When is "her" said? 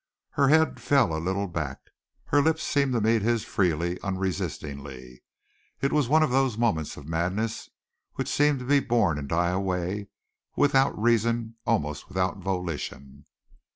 0.31-0.47, 2.25-2.41